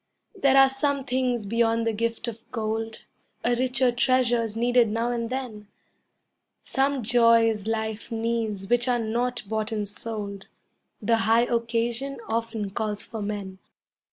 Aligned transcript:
There 0.35 0.57
are 0.57 0.67
some 0.67 1.03
things 1.05 1.45
beyond 1.45 1.85
the 1.85 1.93
gift 1.93 2.27
of 2.27 2.41
gold, 2.51 3.03
A 3.43 3.55
richer 3.55 3.91
treasure's 3.91 4.57
needed 4.57 4.87
now 4.89 5.11
and 5.11 5.29
then; 5.29 5.67
Some 6.63 7.03
joys 7.03 7.67
life 7.67 8.11
needs 8.11 8.67
which 8.67 8.87
are 8.87 8.97
not 8.97 9.43
bought 9.47 9.71
and 9.71 9.87
sold 9.87 10.47
The 11.03 11.17
high 11.17 11.43
occasion 11.43 12.17
often 12.27 12.71
calls 12.71 13.03
for 13.03 13.21
men. 13.21 13.59